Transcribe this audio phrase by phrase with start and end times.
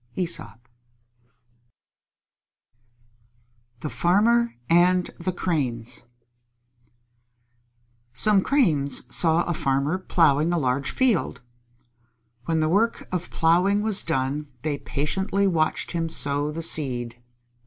[3.81, 6.05] _THE FARMER AND THE CRANES
[8.11, 11.41] Some Cranes saw a farmer plowing a large field.
[12.45, 17.21] When the work of plowing was done, they patiently watched him sow the seed.